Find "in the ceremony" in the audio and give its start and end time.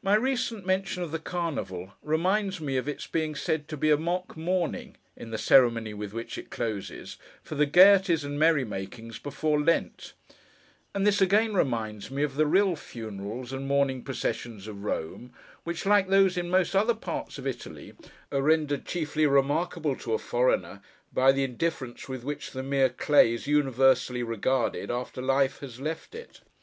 5.14-5.92